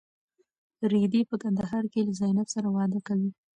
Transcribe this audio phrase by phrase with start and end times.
[0.91, 3.29] رېدی په کندهار کې له زینب سره واده کوي.